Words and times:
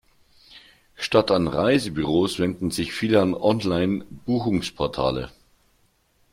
Statt 0.95 1.29
an 1.29 1.47
Reisebüros 1.47 2.39
wenden 2.39 2.71
sich 2.71 2.91
viele 2.91 3.21
an 3.21 3.35
Online-Buchungsportale. 3.35 5.31